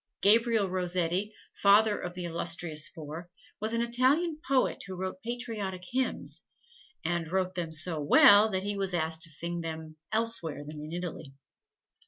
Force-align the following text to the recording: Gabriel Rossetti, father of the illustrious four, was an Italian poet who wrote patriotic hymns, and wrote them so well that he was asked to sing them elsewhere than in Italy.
Gabriel 0.23 0.67
Rossetti, 0.67 1.31
father 1.53 1.95
of 1.99 2.15
the 2.15 2.25
illustrious 2.25 2.87
four, 2.87 3.29
was 3.59 3.71
an 3.71 3.83
Italian 3.83 4.39
poet 4.47 4.83
who 4.87 4.95
wrote 4.95 5.21
patriotic 5.21 5.83
hymns, 5.91 6.41
and 7.05 7.31
wrote 7.31 7.53
them 7.53 7.71
so 7.71 7.99
well 8.01 8.49
that 8.49 8.63
he 8.63 8.75
was 8.75 8.95
asked 8.95 9.21
to 9.21 9.29
sing 9.29 9.61
them 9.61 9.97
elsewhere 10.11 10.63
than 10.65 10.81
in 10.81 10.91
Italy. 10.91 11.35